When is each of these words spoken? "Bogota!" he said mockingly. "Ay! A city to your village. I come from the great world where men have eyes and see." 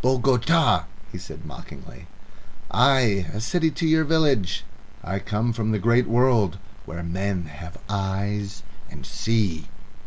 "Bogota!" 0.00 0.84
he 1.10 1.18
said 1.18 1.44
mockingly. 1.44 2.06
"Ay! 2.70 3.26
A 3.34 3.40
city 3.42 3.70
to 3.72 3.86
your 3.86 4.04
village. 4.04 4.64
I 5.04 5.18
come 5.18 5.52
from 5.52 5.70
the 5.70 5.78
great 5.78 6.06
world 6.08 6.56
where 6.86 7.02
men 7.02 7.44
have 7.44 7.76
eyes 7.90 8.62
and 8.90 9.04
see." 9.04 9.68